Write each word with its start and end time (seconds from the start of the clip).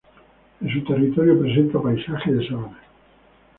En 0.61 0.67
su 0.73 0.83
territorio 0.83 1.39
presenta 1.39 1.79
paisaje 1.79 2.33
de 2.33 2.47
sabana. 2.47 2.79